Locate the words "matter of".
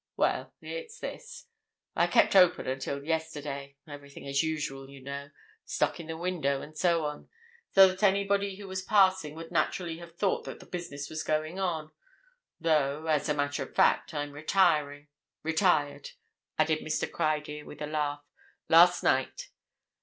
13.35-13.75